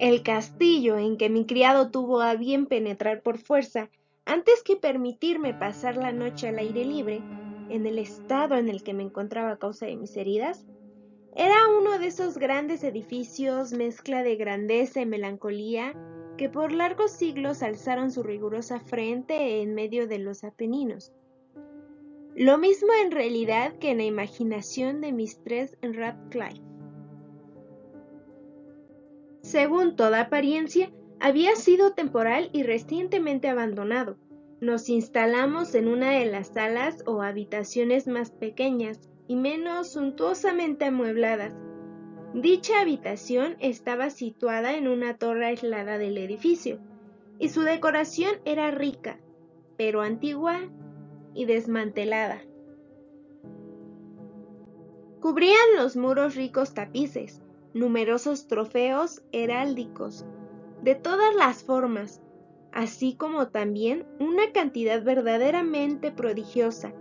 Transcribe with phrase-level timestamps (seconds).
[0.00, 3.90] El castillo en que mi criado tuvo a bien penetrar por fuerza,
[4.24, 7.20] antes que permitirme pasar la noche al aire libre,
[7.68, 10.64] en el estado en el que me encontraba a causa de mis heridas,
[11.36, 15.94] era uno de esos grandes edificios, mezcla de grandeza y melancolía,
[16.38, 21.12] que por largos siglos alzaron su rigurosa frente en medio de los Apeninos.
[22.34, 26.69] Lo mismo en realidad que en la imaginación de Mistress Radcliffe.
[29.42, 34.16] Según toda apariencia, había sido temporal y recientemente abandonado.
[34.60, 41.54] Nos instalamos en una de las salas o habitaciones más pequeñas y menos suntuosamente amuebladas.
[42.34, 46.78] Dicha habitación estaba situada en una torre aislada del edificio,
[47.38, 49.18] y su decoración era rica,
[49.76, 50.60] pero antigua
[51.34, 52.42] y desmantelada.
[55.20, 57.42] Cubrían los muros ricos tapices,
[57.74, 60.24] numerosos trofeos heráldicos,
[60.82, 62.20] de todas las formas,
[62.72, 66.92] así como también una cantidad verdaderamente prodigiosa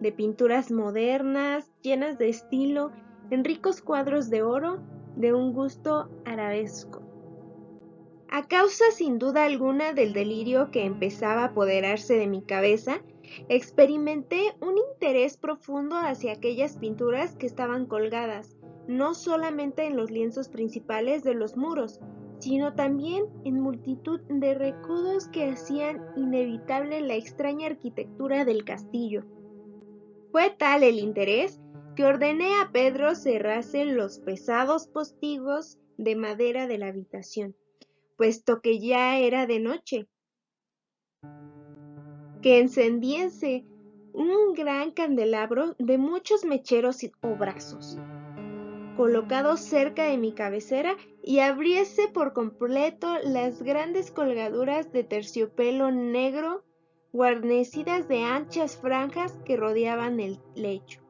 [0.00, 2.92] de pinturas modernas, llenas de estilo,
[3.30, 4.80] en ricos cuadros de oro
[5.16, 7.02] de un gusto arabesco.
[8.30, 13.00] A causa sin duda alguna del delirio que empezaba a apoderarse de mi cabeza,
[13.48, 18.57] experimenté un interés profundo hacia aquellas pinturas que estaban colgadas,
[18.88, 22.00] no solamente en los lienzos principales de los muros,
[22.40, 29.24] sino también en multitud de recodos que hacían inevitable la extraña arquitectura del castillo.
[30.32, 31.60] Fue tal el interés
[31.96, 37.54] que ordené a Pedro cerrase los pesados postigos de madera de la habitación,
[38.16, 40.08] puesto que ya era de noche,
[42.40, 43.66] que encendiese
[44.12, 47.98] un gran candelabro de muchos mecheros o brazos,
[48.98, 56.64] colocado cerca de mi cabecera y abriese por completo las grandes colgaduras de terciopelo negro
[57.12, 61.00] guarnecidas de anchas franjas que rodeaban el lecho.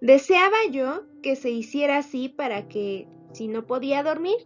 [0.00, 4.38] Deseaba yo que se hiciera así para que, si no podía dormir,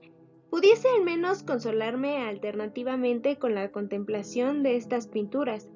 [0.49, 5.69] pudiese al menos consolarme alternativamente con la contemplación de estas pinturas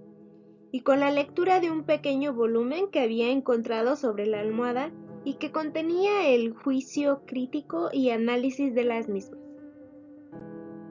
[0.72, 4.90] y con la lectura de un pequeño volumen que había encontrado sobre la almohada
[5.24, 9.40] y que contenía el juicio crítico y análisis de las mismas.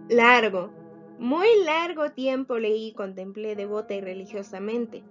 [0.10, 0.72] Largo,
[1.20, 5.04] muy largo tiempo leí y contemplé devota y religiosamente.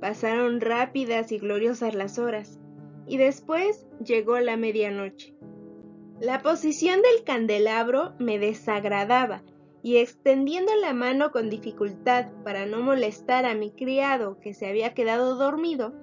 [0.00, 2.60] Pasaron rápidas y gloriosas las horas,
[3.06, 5.34] y después llegó la medianoche.
[6.20, 9.42] La posición del candelabro me desagradaba,
[9.82, 14.94] y extendiendo la mano con dificultad para no molestar a mi criado que se había
[14.94, 15.94] quedado dormido,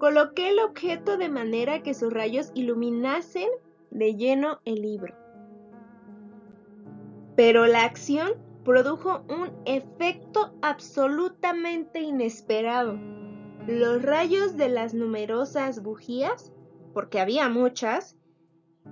[0.00, 3.50] Coloqué el objeto de manera que sus rayos iluminasen
[3.90, 5.14] de lleno el libro.
[7.36, 8.32] Pero la acción
[8.64, 12.98] produjo un efecto absolutamente inesperado.
[13.66, 16.50] Los rayos de las numerosas bujías,
[16.94, 18.16] porque había muchas,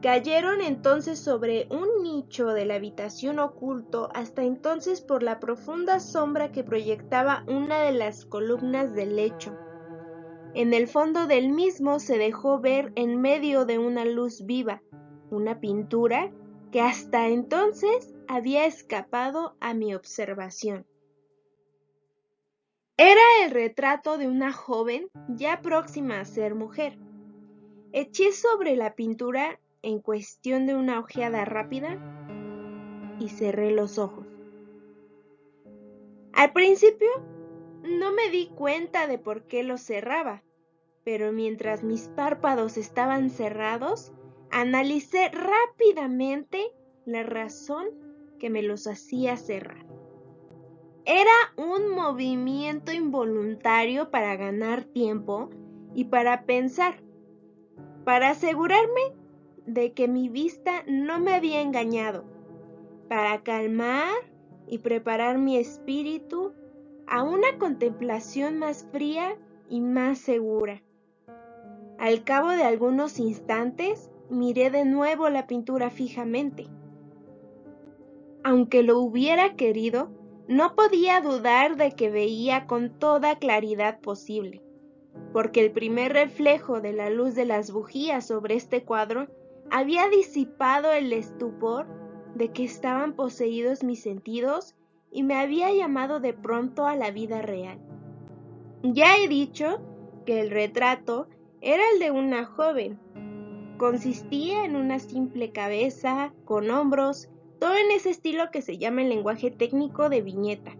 [0.02, 6.52] cayeron entonces sobre un nicho de la habitación oculto hasta entonces por la profunda sombra
[6.52, 9.56] que proyectaba una de las columnas del lecho.
[10.54, 14.82] En el fondo del mismo se dejó ver en medio de una luz viva
[15.30, 16.30] una pintura
[16.72, 20.86] que hasta entonces había escapado a mi observación.
[22.96, 26.98] Era el retrato de una joven ya próxima a ser mujer.
[27.92, 31.98] Eché sobre la pintura en cuestión de una ojeada rápida
[33.20, 34.26] y cerré los ojos.
[36.32, 37.08] Al principio
[37.82, 40.42] no me di cuenta de por qué los cerraba,
[41.04, 44.12] pero mientras mis párpados estaban cerrados,
[44.50, 46.72] analicé rápidamente
[47.04, 47.86] la razón
[48.38, 49.86] que me los hacía cerrar.
[51.04, 55.48] Era un movimiento involuntario para ganar tiempo
[55.94, 57.02] y para pensar,
[58.04, 59.14] para asegurarme
[59.66, 62.24] de que mi vista no me había engañado,
[63.08, 64.12] para calmar
[64.66, 66.52] y preparar mi espíritu
[67.10, 69.36] a una contemplación más fría
[69.68, 70.82] y más segura.
[71.98, 76.68] Al cabo de algunos instantes, miré de nuevo la pintura fijamente.
[78.44, 80.10] Aunque lo hubiera querido,
[80.46, 84.62] no podía dudar de que veía con toda claridad posible,
[85.32, 89.28] porque el primer reflejo de la luz de las bujías sobre este cuadro
[89.70, 91.86] había disipado el estupor
[92.34, 94.74] de que estaban poseídos mis sentidos
[95.10, 97.78] y me había llamado de pronto a la vida real.
[98.82, 99.80] Ya he dicho
[100.24, 101.28] que el retrato
[101.60, 102.98] era el de una joven,
[103.78, 107.28] consistía en una simple cabeza, con hombros,
[107.58, 110.76] todo en ese estilo que se llama el lenguaje técnico de viñeta.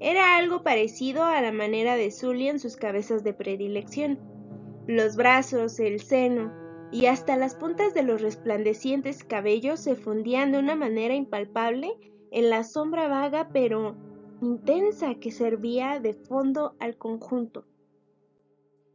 [0.00, 4.18] Era algo parecido a la manera de Zulia en sus cabezas de predilección.
[4.86, 6.52] Los brazos, el seno
[6.90, 11.92] y hasta las puntas de los resplandecientes cabellos se fundían de una manera impalpable
[12.30, 13.96] en la sombra vaga pero
[14.40, 17.66] intensa que servía de fondo al conjunto.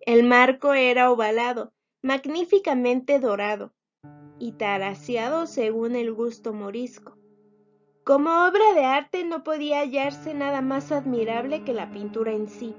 [0.02, 3.74] El marco era ovalado, magníficamente dorado
[4.40, 7.18] y taraseado según el gusto morisco.
[8.04, 12.76] Como obra de arte no podía hallarse nada más admirable que la pintura en sí,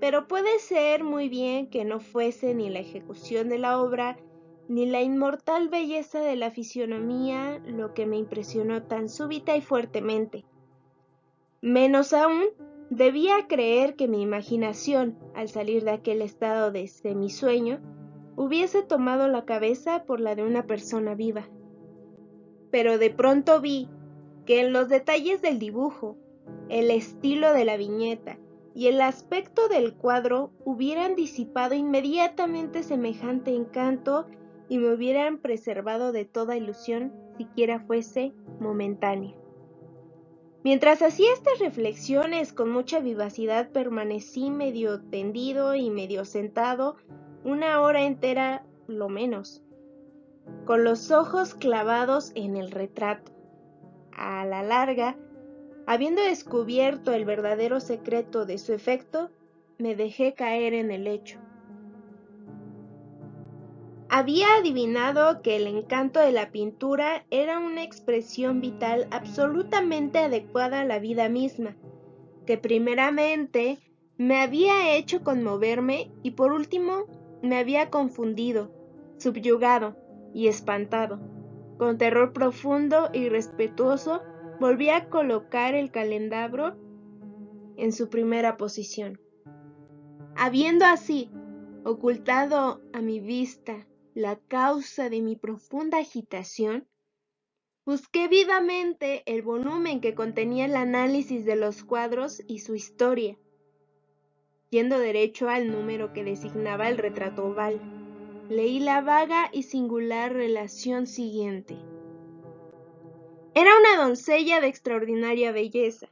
[0.00, 4.16] pero puede ser muy bien que no fuese ni la ejecución de la obra
[4.68, 10.44] ni la inmortal belleza de la fisionomía lo que me impresionó tan súbita y fuertemente.
[11.62, 12.44] Menos aún,
[12.90, 17.80] debía creer que mi imaginación, al salir de aquel estado de semisueño,
[18.36, 21.48] hubiese tomado la cabeza por la de una persona viva.
[22.70, 23.88] Pero de pronto vi
[24.44, 26.16] que en los detalles del dibujo,
[26.68, 28.38] el estilo de la viñeta
[28.74, 34.26] y el aspecto del cuadro hubieran disipado inmediatamente semejante encanto
[34.68, 39.34] y me hubieran preservado de toda ilusión, siquiera fuese momentánea.
[40.64, 46.96] Mientras hacía estas reflexiones con mucha vivacidad permanecí medio tendido y medio sentado
[47.44, 49.62] una hora entera lo menos,
[50.64, 53.32] con los ojos clavados en el retrato.
[54.12, 55.16] A la larga,
[55.86, 59.30] habiendo descubierto el verdadero secreto de su efecto,
[59.78, 61.38] me dejé caer en el lecho.
[64.10, 70.84] Había adivinado que el encanto de la pintura era una expresión vital absolutamente adecuada a
[70.86, 71.76] la vida misma,
[72.46, 73.78] que primeramente
[74.16, 77.04] me había hecho conmoverme y por último
[77.42, 78.72] me había confundido,
[79.18, 79.96] subyugado
[80.32, 81.20] y espantado.
[81.76, 84.22] Con terror profundo y respetuoso
[84.58, 86.76] volví a colocar el calendabro
[87.76, 89.20] en su primera posición.
[90.34, 91.30] Habiendo así
[91.84, 93.86] ocultado a mi vista
[94.18, 96.88] la causa de mi profunda agitación,
[97.86, 103.38] busqué vivamente el volumen que contenía el análisis de los cuadros y su historia
[104.70, 107.80] yendo derecho al número que designaba el retrato oval.
[108.48, 111.76] Leí la vaga y singular relación siguiente.
[113.54, 116.08] Era una doncella de extraordinaria belleza,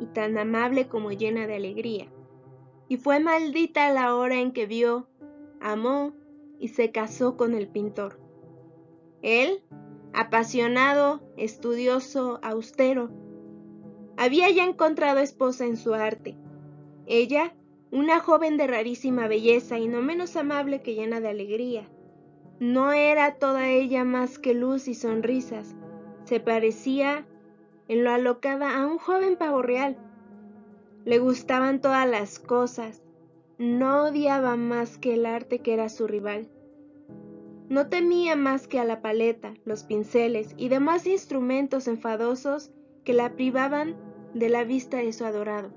[0.00, 2.06] y tan amable como llena de alegría,
[2.88, 5.08] y fue maldita la hora en que vio,
[5.60, 6.14] amó
[6.58, 8.18] y se casó con el pintor.
[9.22, 9.62] Él,
[10.12, 13.10] apasionado, estudioso, austero,
[14.16, 16.36] había ya encontrado esposa en su arte.
[17.06, 17.54] Ella
[17.90, 21.88] una joven de rarísima belleza y no menos amable que llena de alegría.
[22.60, 25.74] No era toda ella más que luz y sonrisas.
[26.24, 27.24] Se parecía
[27.86, 29.96] en lo alocada a un joven pavo real.
[31.04, 33.02] Le gustaban todas las cosas.
[33.58, 36.48] No odiaba más que el arte que era su rival.
[37.68, 42.70] No temía más que a la paleta, los pinceles y demás instrumentos enfadosos
[43.02, 43.96] que la privaban
[44.32, 45.70] de la vista de su adorado.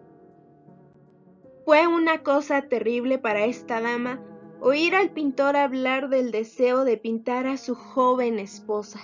[1.65, 4.21] Fue una cosa terrible para esta dama
[4.59, 8.99] oír al pintor hablar del deseo de pintar a su joven esposa.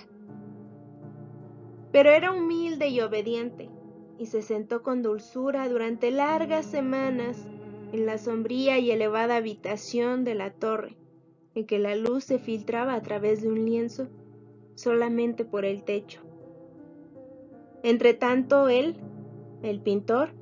[1.90, 3.70] Pero era humilde y obediente,
[4.18, 7.48] y se sentó con dulzura durante largas semanas
[7.92, 10.96] en la sombría y elevada habitación de la torre,
[11.54, 14.08] en que la luz se filtraba a través de un lienzo
[14.74, 16.22] solamente por el techo.
[17.82, 18.96] Entretanto él,
[19.62, 20.34] el pintor,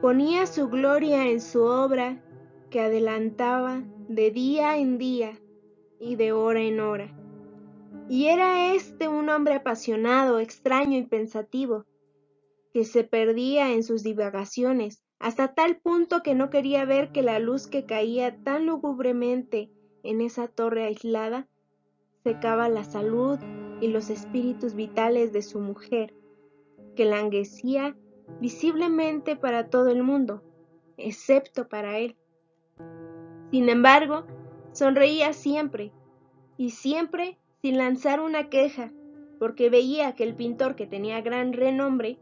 [0.00, 2.22] ponía su gloria en su obra
[2.70, 5.38] que adelantaba de día en día
[5.98, 7.16] y de hora en hora.
[8.08, 11.84] Y era este un hombre apasionado, extraño y pensativo,
[12.72, 17.38] que se perdía en sus divagaciones, hasta tal punto que no quería ver que la
[17.38, 19.70] luz que caía tan lúgubremente
[20.02, 21.48] en esa torre aislada
[22.22, 23.38] secaba la salud
[23.80, 26.14] y los espíritus vitales de su mujer,
[26.94, 27.96] que languecía
[28.40, 30.42] visiblemente para todo el mundo,
[30.96, 32.16] excepto para él.
[33.50, 34.26] Sin embargo,
[34.72, 35.92] sonreía siempre,
[36.56, 38.92] y siempre sin lanzar una queja,
[39.38, 42.18] porque veía que el pintor que tenía gran renombre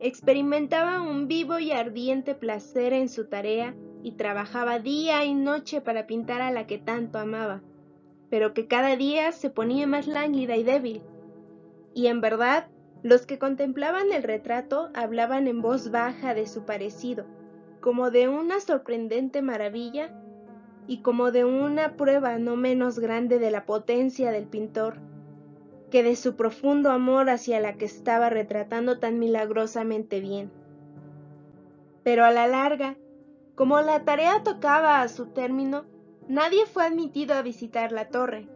[0.00, 6.06] experimentaba un vivo y ardiente placer en su tarea y trabajaba día y noche para
[6.06, 7.62] pintar a la que tanto amaba,
[8.30, 11.02] pero que cada día se ponía más lánguida y débil.
[11.94, 12.68] Y en verdad
[13.02, 17.26] los que contemplaban el retrato hablaban en voz baja de su parecido,
[17.80, 20.12] como de una sorprendente maravilla
[20.86, 24.98] y como de una prueba no menos grande de la potencia del pintor,
[25.90, 30.50] que de su profundo amor hacia la que estaba retratando tan milagrosamente bien.
[32.02, 32.96] Pero a la larga,
[33.54, 35.84] como la tarea tocaba a su término,
[36.28, 38.48] nadie fue admitido a visitar la torre,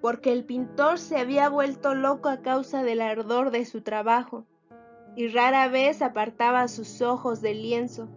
[0.00, 4.46] porque el pintor se había vuelto loco a causa del ardor de su trabajo,
[5.16, 8.08] y rara vez apartaba sus ojos del lienzo,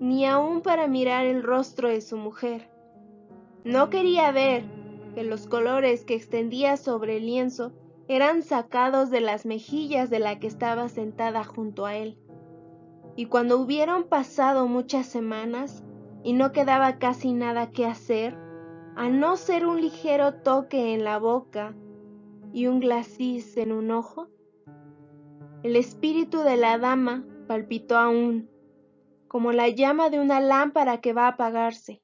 [0.00, 2.68] ni aun para mirar el rostro de su mujer.
[3.64, 4.64] No quería ver
[5.14, 7.72] que los colores que extendía sobre el lienzo
[8.08, 12.18] eran sacados de las mejillas de la que estaba sentada junto a él.
[13.16, 15.82] Y cuando hubieron pasado muchas semanas
[16.22, 18.36] y no quedaba casi nada que hacer,
[18.94, 21.74] a no ser un ligero toque en la boca
[22.52, 24.28] y un glacis en un ojo,
[25.62, 28.48] el espíritu de la dama palpitó aún,
[29.26, 32.02] como la llama de una lámpara que va a apagarse.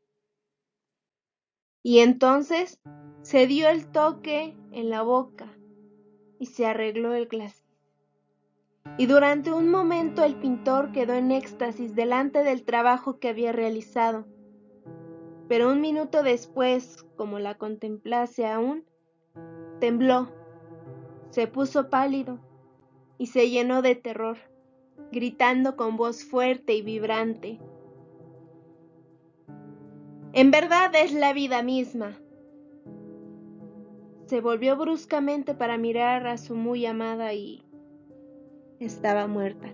[1.85, 2.80] Y entonces
[3.23, 5.56] se dio el toque en la boca
[6.42, 7.62] y se arregló el glacis.
[8.99, 14.26] Y durante un momento el pintor quedó en éxtasis delante del trabajo que había realizado.
[15.46, 18.84] Pero un minuto después, como la contemplase aún,
[19.78, 20.32] tembló,
[21.30, 22.40] se puso pálido
[23.18, 24.38] y se llenó de terror,
[25.12, 27.61] gritando con voz fuerte y vibrante.
[30.32, 32.18] En verdad es la vida misma,
[34.32, 37.62] se volvió bruscamente para mirar a su muy amada y
[38.80, 39.68] estaba muerta.